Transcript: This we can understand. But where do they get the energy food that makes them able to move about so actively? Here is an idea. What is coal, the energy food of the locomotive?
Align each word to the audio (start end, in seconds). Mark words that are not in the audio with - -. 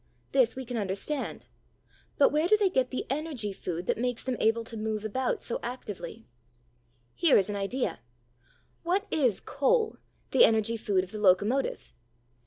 This 0.31 0.55
we 0.55 0.65
can 0.65 0.77
understand. 0.79 1.45
But 2.17 2.29
where 2.31 2.47
do 2.47 2.57
they 2.57 2.71
get 2.71 2.89
the 2.89 3.05
energy 3.07 3.53
food 3.53 3.85
that 3.85 3.99
makes 3.99 4.23
them 4.23 4.35
able 4.39 4.63
to 4.63 4.75
move 4.75 5.05
about 5.05 5.43
so 5.43 5.59
actively? 5.61 6.25
Here 7.13 7.37
is 7.37 7.51
an 7.51 7.55
idea. 7.55 7.99
What 8.81 9.05
is 9.11 9.39
coal, 9.39 9.97
the 10.31 10.43
energy 10.43 10.75
food 10.75 11.03
of 11.03 11.11
the 11.11 11.19
locomotive? 11.19 11.93